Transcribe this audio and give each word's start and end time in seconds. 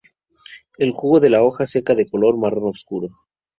El 0.79 0.93
jugo 0.93 1.19
de 1.19 1.29
la 1.29 1.43
hoja 1.43 1.67
seca 1.67 1.93
de 1.93 2.09
color 2.09 2.35
marrón 2.35 2.63
oscuro. 2.71 3.09